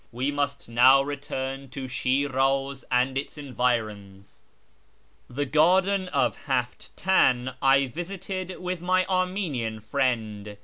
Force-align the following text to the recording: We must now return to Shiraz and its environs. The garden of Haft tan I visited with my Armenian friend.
We 0.11 0.31
must 0.31 0.67
now 0.67 1.03
return 1.03 1.69
to 1.69 1.87
Shiraz 1.87 2.83
and 2.89 3.19
its 3.19 3.37
environs. 3.37 4.41
The 5.29 5.45
garden 5.45 6.07
of 6.07 6.35
Haft 6.47 6.89
tan 6.97 7.53
I 7.61 7.85
visited 7.85 8.59
with 8.59 8.81
my 8.81 9.05
Armenian 9.05 9.79
friend. 9.81 10.57